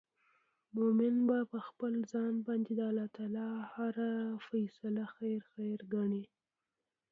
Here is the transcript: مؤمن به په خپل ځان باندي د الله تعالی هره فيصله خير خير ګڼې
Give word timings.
مؤمن 0.75 1.15
به 1.27 1.37
په 1.51 1.59
خپل 1.67 1.93
ځان 2.11 2.33
باندي 2.45 2.73
د 2.77 2.81
الله 2.89 3.07
تعالی 3.15 3.49
هره 3.73 4.11
فيصله 4.47 5.03
خير 5.15 5.39
خير 5.51 5.79
ګڼې 5.93 6.23